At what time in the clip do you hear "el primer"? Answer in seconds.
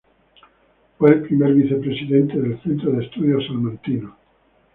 1.11-1.53